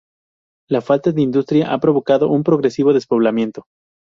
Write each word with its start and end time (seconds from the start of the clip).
La 0.67 0.81
falta 0.81 1.11
de 1.11 1.21
industria 1.21 1.71
ha 1.71 1.77
provocado 1.79 2.27
un 2.29 2.41
progresivo 2.43 2.91
despoblamiento. 2.91 3.65